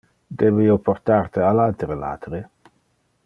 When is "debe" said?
0.43-0.63